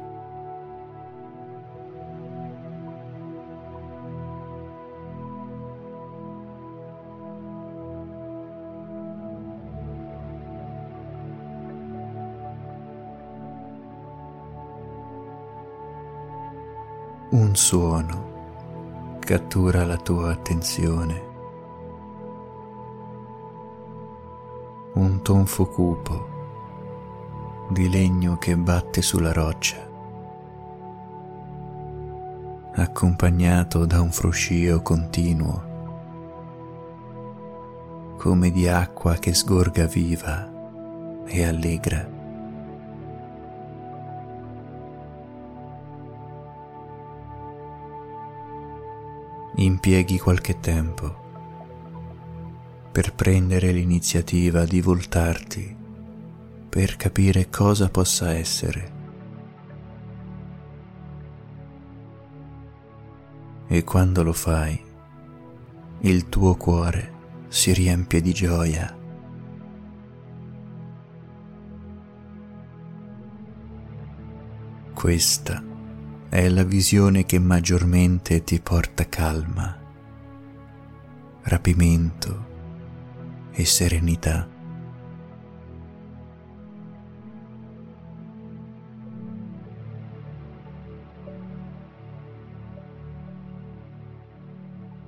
Un 17.31 17.55
suono 17.55 18.28
cattura 19.29 19.85
la 19.85 19.97
tua 19.97 20.31
attenzione. 20.31 21.21
Un 24.95 25.21
tonfo 25.21 25.67
cupo 25.67 26.27
di 27.69 27.91
legno 27.91 28.39
che 28.39 28.57
batte 28.57 29.03
sulla 29.03 29.31
roccia, 29.31 29.87
accompagnato 32.73 33.85
da 33.85 34.01
un 34.01 34.11
fruscio 34.11 34.81
continuo, 34.81 35.61
come 38.17 38.49
di 38.49 38.67
acqua 38.67 39.13
che 39.13 39.35
sgorga 39.35 39.85
viva 39.85 40.49
e 41.25 41.45
allegra. 41.45 42.18
Impieghi 49.69 50.17
qualche 50.17 50.59
tempo 50.59 51.27
per 52.91 53.13
prendere 53.13 53.71
l'iniziativa 53.71 54.65
di 54.65 54.81
voltarti 54.81 55.77
per 56.67 56.95
capire 56.95 57.51
cosa 57.51 57.87
possa 57.89 58.33
essere. 58.33 58.91
E 63.67 63.83
quando 63.83 64.23
lo 64.23 64.33
fai, 64.33 64.83
il 65.99 66.29
tuo 66.29 66.55
cuore 66.55 67.13
si 67.47 67.71
riempie 67.71 68.21
di 68.21 68.33
gioia. 68.33 68.97
Questa 74.95 75.68
è 76.29 76.47
la 76.47 76.63
visione 76.63 77.25
che 77.25 77.39
maggiormente 77.39 78.43
ti 78.43 78.59
porta 78.59 79.09
calma, 79.09 79.75
rapimento 81.41 82.45
e 83.51 83.65
serenità. 83.65 84.47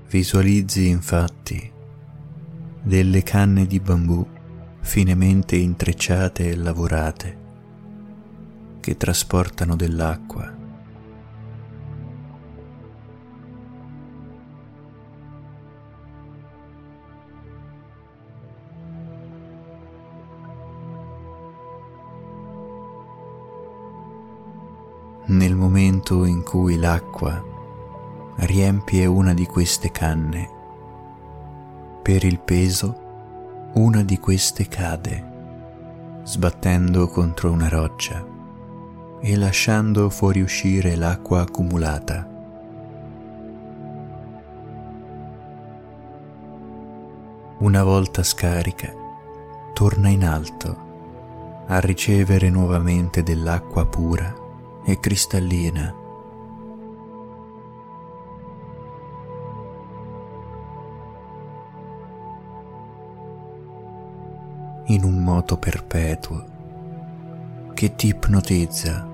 Visualizzi 0.10 0.88
infatti 0.88 1.72
delle 2.82 3.22
canne 3.22 3.68
di 3.68 3.80
bambù 3.80 4.28
finemente 4.80 5.56
intrecciate 5.56 6.50
e 6.50 6.56
lavorate 6.56 7.38
che 8.80 8.98
trasportano 8.98 9.76
dell'acqua. 9.76 10.61
Nel 25.32 25.56
momento 25.56 26.26
in 26.26 26.44
cui 26.44 26.76
l'acqua 26.76 27.42
riempie 28.40 29.06
una 29.06 29.34
di 29.34 29.46
queste 29.46 29.90
canne. 29.90 30.50
Per 32.02 32.26
il 32.26 32.38
peso, 32.42 33.70
una 33.76 34.04
di 34.04 34.20
queste 34.20 34.68
cade, 34.68 36.20
sbattendo 36.24 37.08
contro 37.08 37.50
una 37.50 37.70
roccia 37.70 38.28
e 39.22 39.38
lasciando 39.38 40.10
fuoriuscire 40.10 40.98
l'acqua 40.98 41.40
accumulata. 41.40 42.28
Una 47.60 47.84
volta 47.86 48.22
scarica, 48.22 48.94
torna 49.72 50.10
in 50.10 50.26
alto 50.26 50.90
a 51.68 51.80
ricevere 51.80 52.50
nuovamente 52.50 53.24
dell'acqua 53.24 53.86
pura 53.86 54.41
e 54.84 55.00
cristallina 55.00 55.96
in 64.86 65.04
un 65.04 65.24
moto 65.24 65.58
perpetuo 65.58 66.46
che 67.74 67.96
ti 67.96 68.08
ipnotizza 68.08 69.08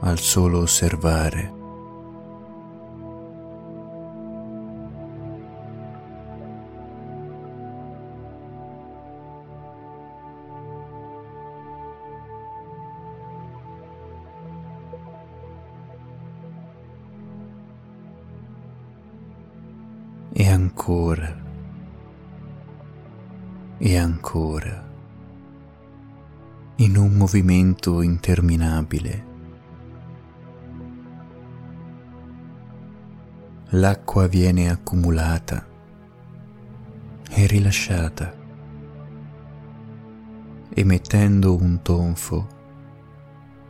al 0.00 0.18
solo 0.18 0.58
osservare. 0.60 1.61
E 20.34 20.48
ancora, 20.48 21.36
e 23.76 23.96
ancora. 23.98 24.90
In 26.76 26.96
un 26.96 27.12
movimento 27.12 28.00
interminabile. 28.00 29.26
L'acqua 33.72 34.26
viene 34.26 34.70
accumulata 34.70 35.66
e 37.28 37.46
rilasciata, 37.46 38.34
emettendo 40.70 41.56
un 41.56 41.82
tonfo 41.82 42.48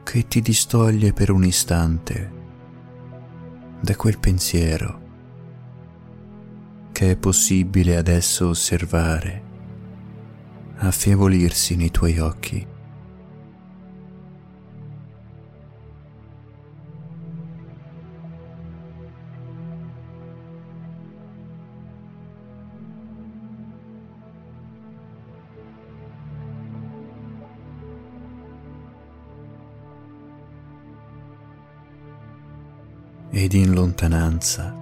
che 0.04 0.28
ti 0.28 0.40
distoglie 0.40 1.12
per 1.12 1.32
un 1.32 1.44
istante 1.44 2.32
da 3.80 3.96
quel 3.96 4.20
pensiero 4.20 5.01
che 7.02 7.10
è 7.10 7.16
possibile 7.16 7.96
adesso 7.96 8.46
osservare, 8.46 9.42
affievolirsi 10.76 11.74
nei 11.74 11.90
tuoi 11.90 12.20
occhi. 12.20 12.64
ed 33.34 33.54
in 33.54 33.72
lontananza, 33.72 34.81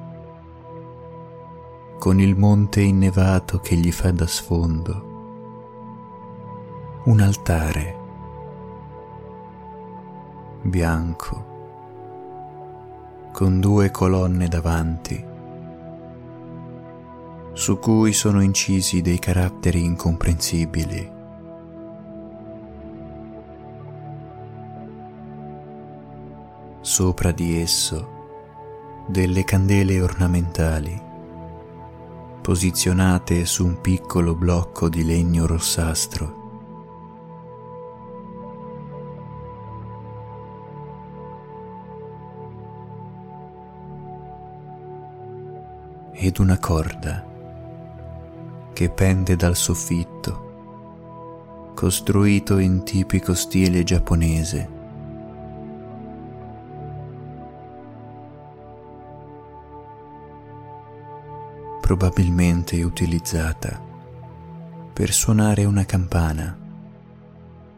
con 2.00 2.18
il 2.18 2.34
monte 2.34 2.80
innevato 2.80 3.60
che 3.60 3.76
gli 3.76 3.92
fa 3.92 4.10
da 4.10 4.26
sfondo, 4.26 5.08
un 7.04 7.20
altare 7.20 7.98
bianco 10.62 11.48
con 13.32 13.60
due 13.60 13.90
colonne 13.90 14.48
davanti 14.48 15.22
su 17.52 17.78
cui 17.78 18.14
sono 18.14 18.40
incisi 18.40 19.02
dei 19.02 19.18
caratteri 19.18 19.84
incomprensibili. 19.84 21.12
Sopra 26.80 27.30
di 27.30 27.60
esso 27.60 29.04
delle 29.06 29.44
candele 29.44 30.00
ornamentali 30.00 31.08
posizionate 32.40 33.44
su 33.44 33.66
un 33.66 33.80
piccolo 33.80 34.34
blocco 34.34 34.88
di 34.88 35.04
legno 35.04 35.46
rossastro. 35.46 36.38
ed 46.22 46.38
una 46.38 46.58
corda 46.58 47.26
che 48.74 48.90
pende 48.90 49.36
dal 49.36 49.56
soffitto, 49.56 51.72
costruito 51.74 52.58
in 52.58 52.84
tipico 52.84 53.32
stile 53.32 53.82
giapponese. 53.84 54.79
Probabilmente 61.90 62.80
utilizzata 62.84 63.82
per 64.92 65.10
suonare 65.10 65.64
una 65.64 65.84
campana 65.84 66.56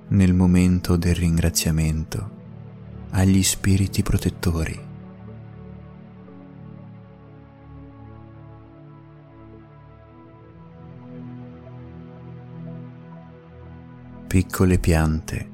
nel 0.09 0.35
momento 0.35 0.97
del 0.97 1.15
ringraziamento 1.15 2.31
agli 3.13 3.43
spiriti 3.43 4.03
protettori. 4.03 4.91
piccole 14.27 14.79
piante 14.79 15.51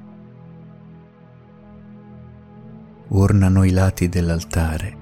ornano 3.11 3.63
i 3.63 3.71
lati 3.71 4.09
dell'altare 4.09 4.97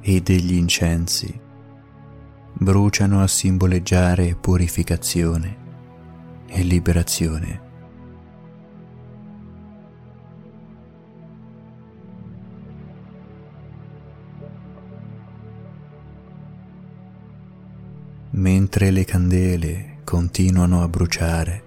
e 0.00 0.22
degli 0.22 0.54
incensi 0.54 1.50
bruciano 2.54 3.22
a 3.22 3.26
simboleggiare 3.26 4.36
purificazione 4.36 5.56
e 6.46 6.62
liberazione. 6.62 7.70
Mentre 18.34 18.90
le 18.90 19.04
candele 19.04 19.98
continuano 20.04 20.82
a 20.82 20.88
bruciare, 20.88 21.62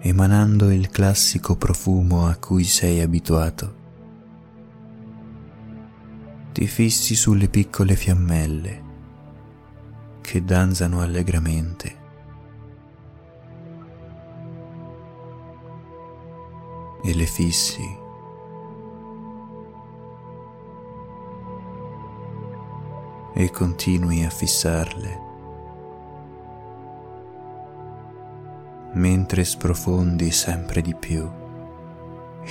emanando 0.00 0.70
il 0.70 0.88
classico 0.90 1.56
profumo 1.56 2.26
a 2.26 2.36
cui 2.36 2.64
sei 2.64 3.00
abituato. 3.00 3.76
Ti 6.52 6.66
fissi 6.66 7.14
sulle 7.14 7.48
piccole 7.48 7.94
fiammelle 7.94 8.87
che 10.28 10.44
danzano 10.44 11.00
allegramente. 11.00 11.96
E 17.02 17.14
le 17.14 17.24
fissi. 17.24 17.96
E 23.32 23.50
continui 23.50 24.22
a 24.22 24.28
fissarle. 24.28 25.24
mentre 28.90 29.44
sprofondi 29.44 30.30
sempre 30.32 30.80
di 30.80 30.94
più 30.94 31.30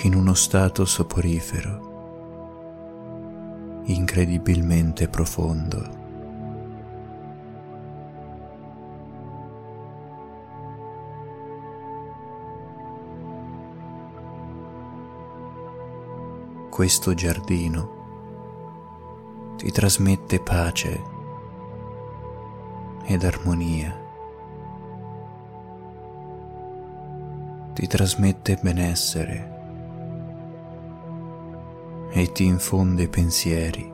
in 0.04 0.14
uno 0.14 0.34
stato 0.36 0.86
soporifero, 0.86 1.82
incredibilmente 3.86 5.10
profondo. 5.10 5.97
Questo 16.78 17.16
giardino 17.16 17.96
ti 19.58 19.72
trasmette 19.72 20.40
pace 20.40 21.04
ed 23.04 23.24
armonia. 23.24 24.06
ti 27.74 27.88
trasmette 27.88 28.60
benessere 28.62 29.56
e 32.12 32.32
ti 32.32 32.46
infonde 32.46 33.08
pensieri 33.08 33.92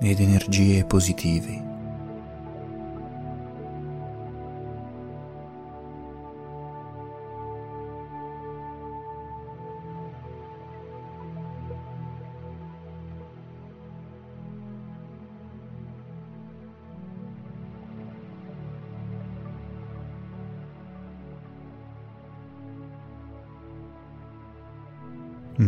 ed 0.00 0.18
energie 0.18 0.84
positive. 0.84 1.71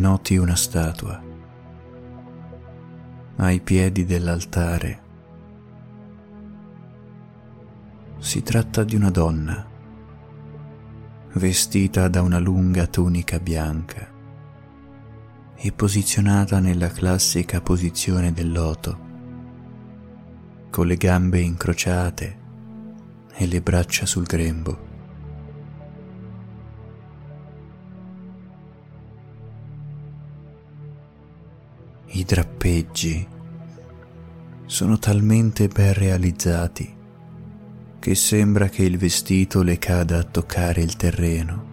Noti 0.00 0.36
una 0.36 0.56
statua 0.56 1.20
ai 3.36 3.60
piedi 3.60 4.04
dell'altare. 4.04 5.02
Si 8.18 8.42
tratta 8.42 8.84
di 8.84 8.94
una 8.94 9.10
donna 9.10 9.72
vestita 11.32 12.06
da 12.06 12.22
una 12.22 12.38
lunga 12.38 12.86
tunica 12.86 13.40
bianca 13.40 14.08
e 15.56 15.72
posizionata 15.72 16.60
nella 16.60 16.88
classica 16.88 17.60
posizione 17.60 18.32
del 18.32 18.52
loto, 18.52 18.98
con 20.70 20.86
le 20.86 20.96
gambe 20.96 21.40
incrociate 21.40 22.38
e 23.34 23.46
le 23.46 23.60
braccia 23.60 24.06
sul 24.06 24.24
grembo. 24.24 24.93
I 32.16 32.22
drappeggi 32.22 33.26
sono 34.66 34.98
talmente 35.00 35.66
ben 35.66 35.92
realizzati 35.94 36.96
che 37.98 38.14
sembra 38.14 38.68
che 38.68 38.84
il 38.84 38.98
vestito 38.98 39.62
le 39.62 39.80
cada 39.80 40.18
a 40.18 40.22
toccare 40.22 40.80
il 40.80 40.94
terreno, 40.94 41.64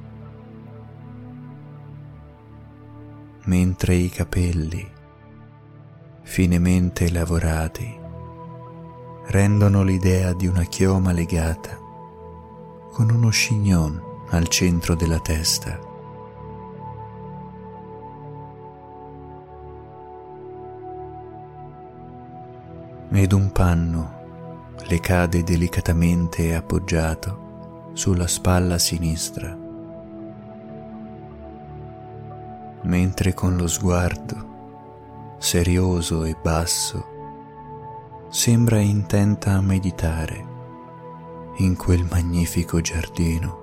mentre 3.44 3.94
i 3.94 4.10
capelli, 4.10 4.84
finemente 6.24 7.12
lavorati, 7.12 8.00
rendono 9.28 9.84
l'idea 9.84 10.34
di 10.34 10.48
una 10.48 10.64
chioma 10.64 11.12
legata 11.12 11.78
con 12.92 13.12
uno 13.12 13.30
chignon 13.30 14.02
al 14.30 14.48
centro 14.48 14.96
della 14.96 15.20
testa. 15.20 15.91
Ed 23.12 23.34
un 23.34 23.52
panno 23.52 24.20
le 24.88 25.00
cade 25.00 25.44
delicatamente 25.44 26.56
appoggiato 26.56 27.90
sulla 27.94 28.28
spalla 28.28 28.78
sinistra, 28.78 29.56
mentre 32.84 33.34
con 33.34 33.58
lo 33.58 33.68
sguardo, 33.68 35.36
serioso 35.38 36.24
e 36.24 36.36
basso, 36.42 37.06
sembra 38.30 38.80
intenta 38.80 39.52
a 39.54 39.62
meditare 39.62 40.48
in 41.58 41.76
quel 41.76 42.08
magnifico 42.10 42.82
giardino. 42.82 43.61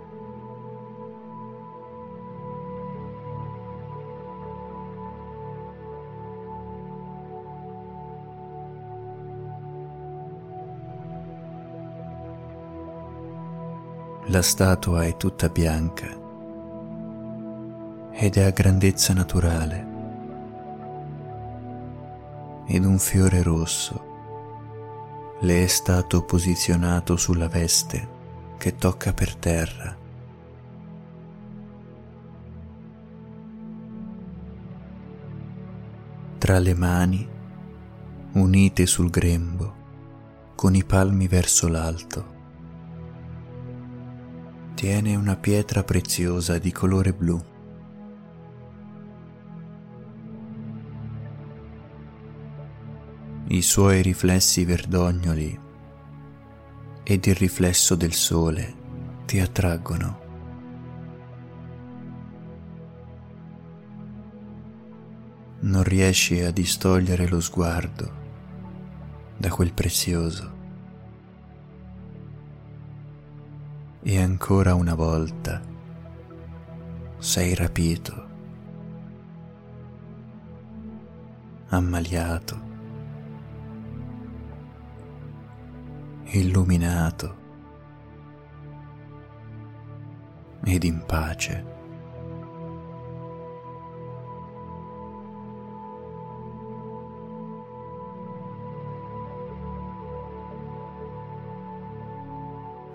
La 14.30 14.42
statua 14.42 15.04
è 15.04 15.16
tutta 15.16 15.48
bianca 15.48 16.06
ed 18.12 18.36
è 18.36 18.42
a 18.42 18.50
grandezza 18.50 19.14
naturale 19.14 19.86
ed 22.66 22.84
un 22.84 22.98
fiore 22.98 23.42
rosso 23.42 25.36
le 25.40 25.64
è 25.64 25.66
stato 25.66 26.24
posizionato 26.24 27.16
sulla 27.16 27.48
veste 27.48 28.16
che 28.58 28.76
tocca 28.76 29.14
per 29.14 29.34
terra. 29.34 29.96
Tra 36.36 36.58
le 36.58 36.74
mani, 36.74 37.26
unite 38.32 38.84
sul 38.84 39.08
grembo, 39.08 39.74
con 40.54 40.74
i 40.74 40.84
palmi 40.84 41.26
verso 41.28 41.66
l'alto, 41.66 42.36
tiene 44.78 45.16
una 45.16 45.34
pietra 45.34 45.82
preziosa 45.82 46.56
di 46.58 46.70
colore 46.70 47.12
blu. 47.12 47.44
I 53.48 53.60
suoi 53.60 54.02
riflessi 54.02 54.64
verdognoli 54.64 55.60
ed 57.02 57.26
il 57.26 57.34
riflesso 57.34 57.96
del 57.96 58.12
sole 58.12 58.76
ti 59.26 59.40
attraggono. 59.40 60.20
Non 65.58 65.82
riesci 65.82 66.40
a 66.40 66.52
distogliere 66.52 67.26
lo 67.26 67.40
sguardo 67.40 68.12
da 69.36 69.48
quel 69.48 69.72
prezioso. 69.72 70.57
E 74.00 74.20
ancora 74.22 74.74
una 74.74 74.94
volta 74.94 75.60
sei 77.18 77.54
rapito, 77.54 78.26
ammaliato, 81.68 82.60
illuminato 86.26 87.36
ed 90.62 90.84
in 90.84 91.02
pace. 91.04 91.77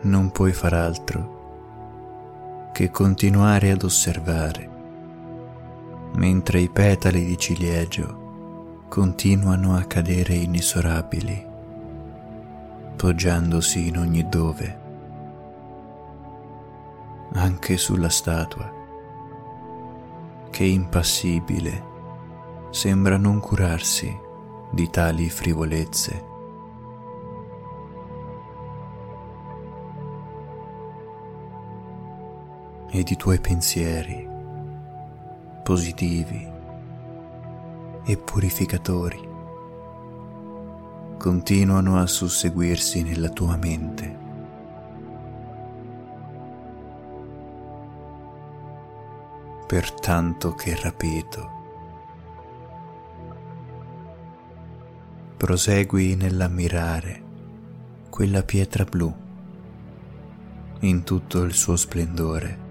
Non 0.03 0.31
puoi 0.31 0.53
far 0.53 0.73
altro 0.73 1.41
che 2.73 2.89
continuare 2.89 3.71
ad 3.71 3.83
osservare, 3.83 4.69
mentre 6.15 6.59
i 6.59 6.69
petali 6.69 7.23
di 7.23 7.37
ciliegio 7.37 8.85
continuano 8.89 9.75
a 9.75 9.83
cadere 9.83 10.33
inesorabili, 10.33 11.45
poggiandosi 12.95 13.87
in 13.87 13.97
ogni 13.97 14.27
dove, 14.27 14.79
anche 17.33 17.77
sulla 17.77 18.09
statua, 18.09 18.71
che 20.49 20.63
impassibile 20.63 21.91
sembra 22.71 23.17
non 23.17 23.39
curarsi 23.39 24.15
di 24.71 24.89
tali 24.89 25.29
frivolezze. 25.29 26.32
Ed 32.95 33.09
i 33.09 33.15
tuoi 33.15 33.39
pensieri 33.39 34.29
positivi 35.63 36.47
e 38.05 38.17
purificatori 38.17 39.19
continuano 41.17 41.97
a 41.97 42.05
susseguirsi 42.05 43.01
nella 43.01 43.29
tua 43.29 43.55
mente. 43.55 44.17
Per 49.65 49.91
tanto 49.93 50.53
che 50.53 50.75
rapito, 50.79 51.49
prosegui 55.35 56.15
nell'ammirare 56.15 57.23
quella 58.11 58.43
pietra 58.43 58.83
blu 58.83 59.11
in 60.81 61.01
tutto 61.03 61.41
il 61.41 61.53
suo 61.53 61.75
splendore 61.75 62.62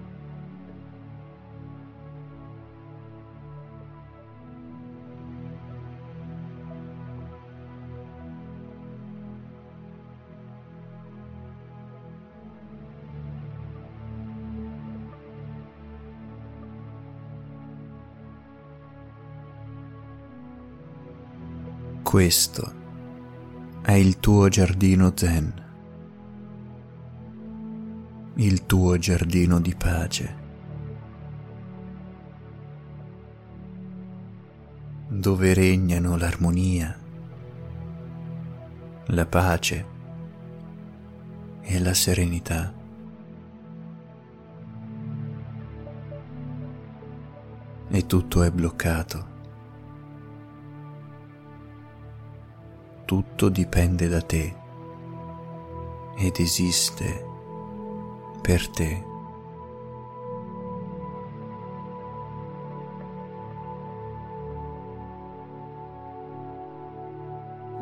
Questo 22.13 22.71
è 23.81 23.93
il 23.93 24.19
tuo 24.19 24.47
giardino 24.47 25.13
zen, 25.15 25.51
il 28.35 28.67
tuo 28.67 28.99
giardino 28.99 29.59
di 29.59 29.73
pace, 29.73 30.35
dove 35.07 35.55
regnano 35.55 36.15
l'armonia, 36.15 36.95
la 39.05 39.25
pace 39.25 39.85
e 41.61 41.79
la 41.79 41.95
serenità. 41.95 42.71
E 47.89 48.05
tutto 48.05 48.43
è 48.43 48.51
bloccato 48.51 49.32
tutto 53.13 53.49
dipende 53.49 54.07
da 54.07 54.21
te 54.21 54.55
ed 56.17 56.35
esiste 56.39 57.23
per 58.41 58.67
te. 58.69 59.03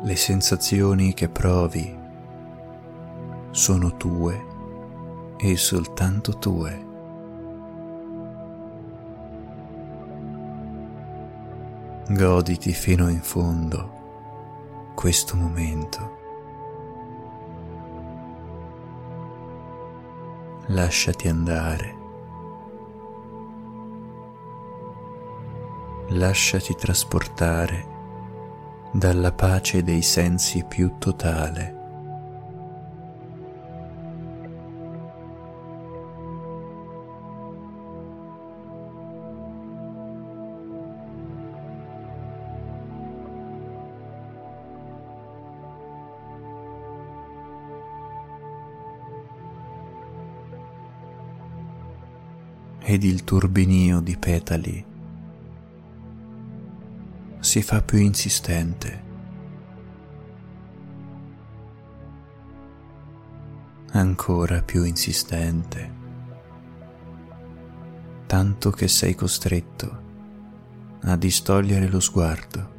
Le 0.02 0.16
sensazioni 0.16 1.14
che 1.14 1.30
provi 1.30 1.98
sono 3.52 3.96
tue 3.96 4.46
e 5.38 5.56
soltanto 5.56 6.36
tue. 6.36 6.86
Goditi 12.08 12.74
fino 12.74 13.08
in 13.08 13.22
fondo 13.22 14.01
questo 15.02 15.34
momento. 15.34 16.16
Lasciati 20.66 21.26
andare. 21.26 21.96
Lasciati 26.10 26.76
trasportare 26.76 27.88
dalla 28.92 29.32
pace 29.32 29.82
dei 29.82 30.02
sensi 30.02 30.64
più 30.68 30.94
totale. 30.98 31.81
Ed 52.92 53.04
il 53.04 53.24
turbinio 53.24 54.00
di 54.00 54.18
petali 54.18 54.84
si 57.40 57.62
fa 57.62 57.80
più 57.80 57.96
insistente. 57.96 59.02
Ancora 63.92 64.60
più 64.60 64.84
insistente, 64.84 65.92
tanto 68.26 68.70
che 68.70 68.88
sei 68.88 69.14
costretto 69.14 70.02
a 71.00 71.16
distogliere 71.16 71.88
lo 71.88 72.00
sguardo 72.00 72.70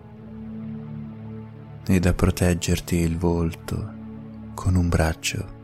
ed 1.87 2.05
a 2.05 2.13
proteggerti 2.13 2.97
il 2.97 3.17
volto 3.17 3.93
con 4.53 4.75
un 4.75 4.89
braccio 4.89 5.61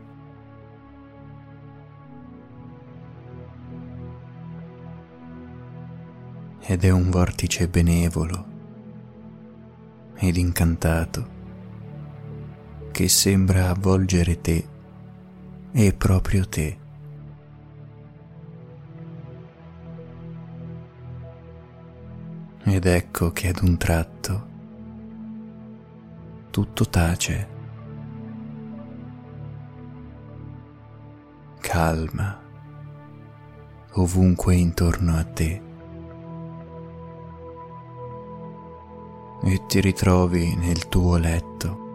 ed 6.70 6.84
è 6.84 6.90
un 6.90 7.10
vortice 7.10 7.68
benevolo 7.68 8.44
ed 10.14 10.36
incantato 10.36 11.28
che 12.92 13.08
sembra 13.08 13.70
avvolgere 13.70 14.40
te 14.40 14.68
e 15.72 15.92
proprio 15.92 16.48
te. 16.48 16.78
Ed 22.62 22.86
ecco 22.86 23.32
che 23.32 23.48
ad 23.48 23.58
un 23.62 23.76
tratto 23.76 24.46
tutto 26.50 26.88
tace, 26.88 27.48
calma 31.58 32.40
ovunque 33.94 34.54
intorno 34.54 35.16
a 35.16 35.24
te. 35.24 35.69
E 39.42 39.66
ti 39.66 39.80
ritrovi 39.80 40.54
nel 40.56 40.88
tuo 40.88 41.16
letto. 41.16 41.88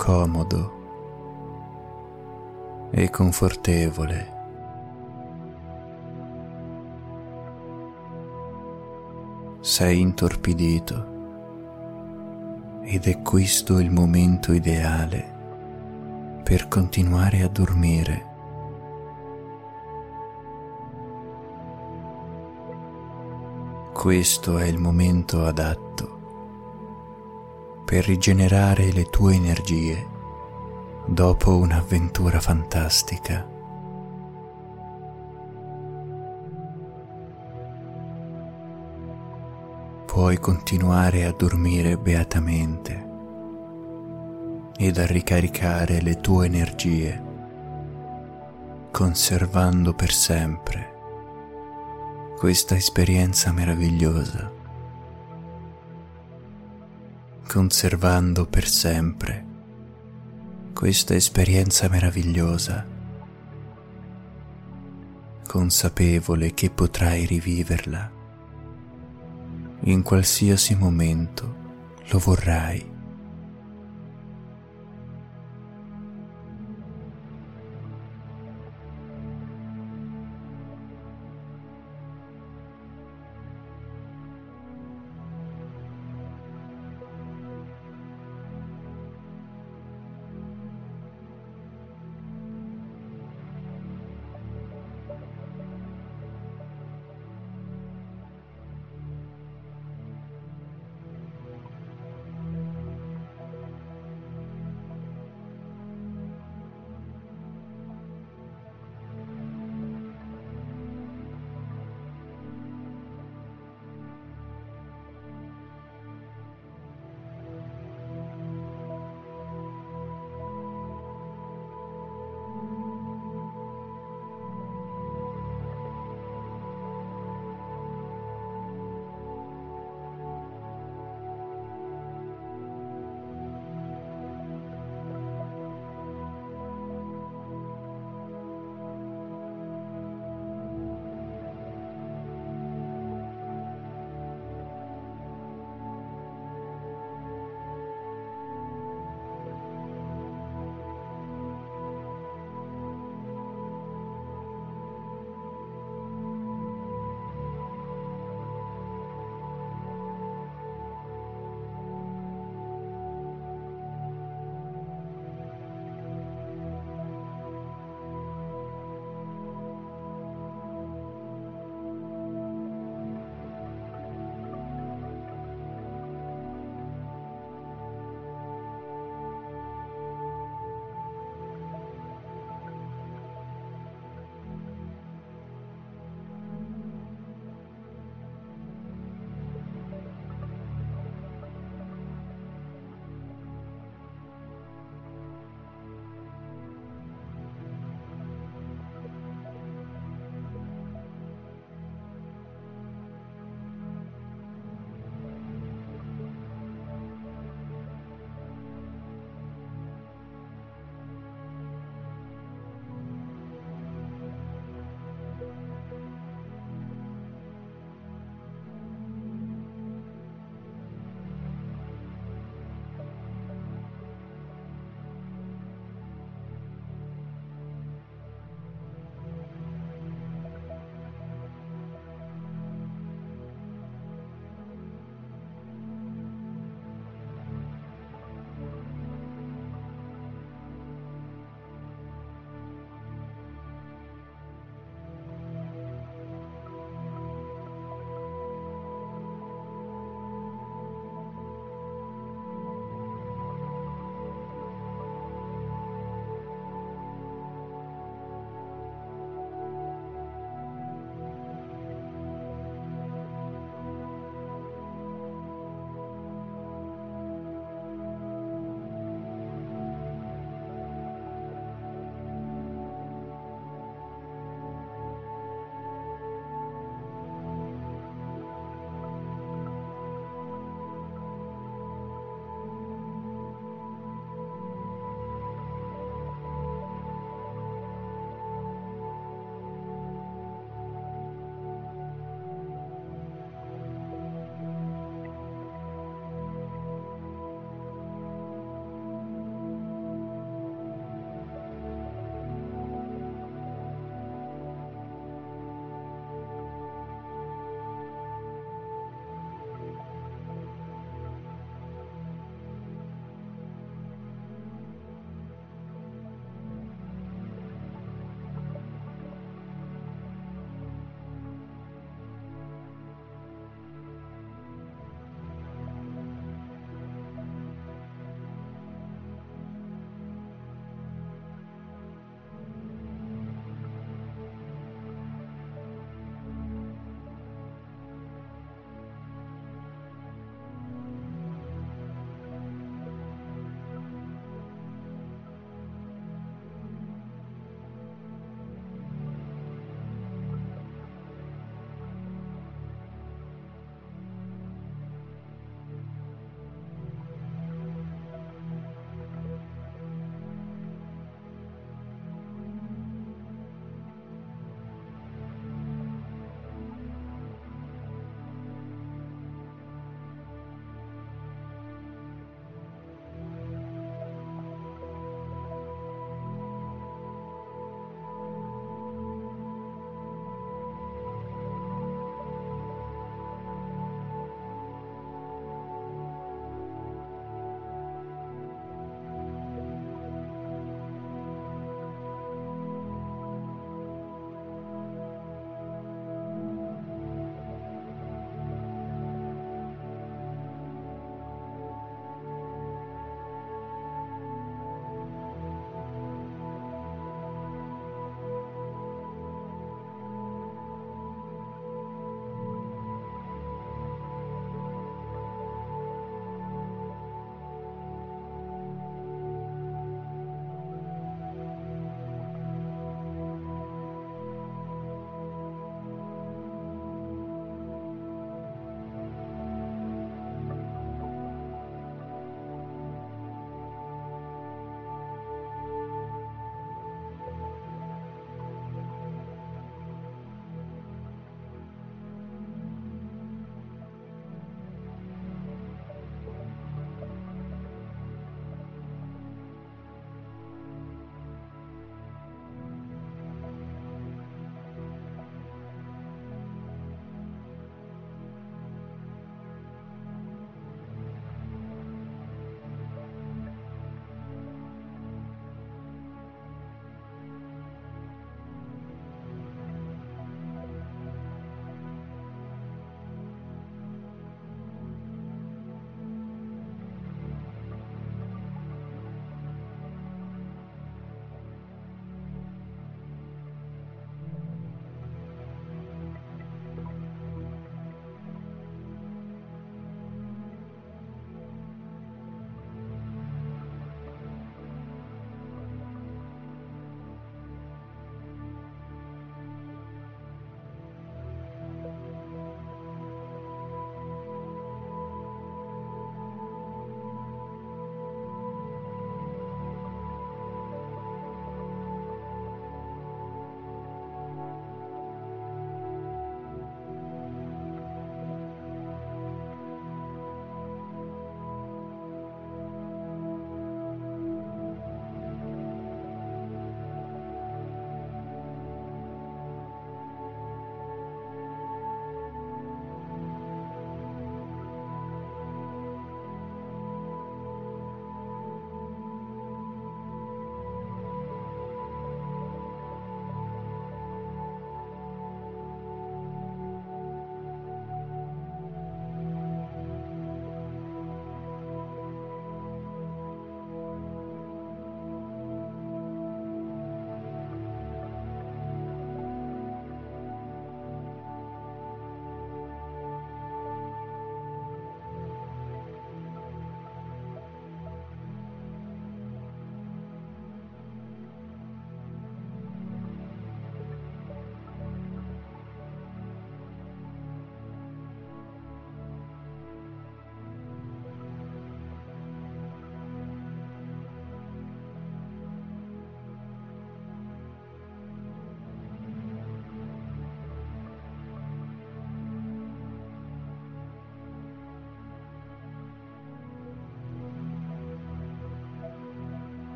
comodo 0.00 0.78
e 2.90 3.10
confortevole. 3.10 4.38
Sei 9.60 10.00
intorpidito 10.00 11.08
ed 12.82 13.06
è 13.06 13.20
questo 13.20 13.78
il 13.78 13.90
momento 13.90 14.54
ideale 14.54 15.38
per 16.42 16.66
continuare 16.68 17.42
a 17.42 17.48
dormire. 17.48 18.29
Questo 24.00 24.56
è 24.56 24.64
il 24.64 24.78
momento 24.78 25.44
adatto 25.44 27.82
per 27.84 28.06
rigenerare 28.06 28.90
le 28.92 29.04
tue 29.10 29.34
energie 29.34 30.08
dopo 31.04 31.58
un'avventura 31.58 32.40
fantastica. 32.40 33.46
Puoi 40.06 40.38
continuare 40.38 41.26
a 41.26 41.32
dormire 41.32 41.98
beatamente 41.98 43.08
ed 44.78 44.96
a 44.96 45.04
ricaricare 45.04 46.00
le 46.00 46.18
tue 46.22 46.46
energie, 46.46 47.22
conservando 48.90 49.92
per 49.92 50.10
sempre 50.10 50.89
questa 52.40 52.74
esperienza 52.74 53.52
meravigliosa, 53.52 54.50
conservando 57.46 58.46
per 58.46 58.66
sempre 58.66 59.44
questa 60.72 61.14
esperienza 61.14 61.86
meravigliosa, 61.90 62.86
consapevole 65.46 66.54
che 66.54 66.70
potrai 66.70 67.26
riviverla 67.26 68.10
in 69.80 70.00
qualsiasi 70.00 70.74
momento 70.74 71.54
lo 72.08 72.18
vorrai. 72.18 72.99